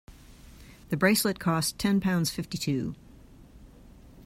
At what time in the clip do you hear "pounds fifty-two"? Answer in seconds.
2.01-2.95